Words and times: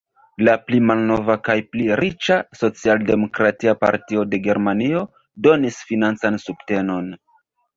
La 0.47 0.53
pli 0.67 0.77
malnova 0.91 1.33
kaj 1.47 1.55
pli 1.75 1.85
riĉa 2.01 2.37
Socialdemokratia 2.61 3.75
Partio 3.83 4.25
de 4.33 4.41
Germanio 4.49 5.05
donis 5.49 5.79
financan 5.91 6.41
subtenon. 6.49 7.17